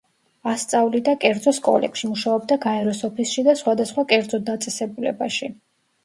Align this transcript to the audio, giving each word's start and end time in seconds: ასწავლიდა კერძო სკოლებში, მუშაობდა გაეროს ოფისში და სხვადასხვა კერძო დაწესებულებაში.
ასწავლიდა 0.51 1.13
კერძო 1.25 1.51
სკოლებში, 1.57 2.07
მუშაობდა 2.13 2.57
გაეროს 2.63 3.01
ოფისში 3.07 3.43
და 3.49 3.55
სხვადასხვა 3.59 4.05
კერძო 4.13 4.39
დაწესებულებაში. 4.49 5.51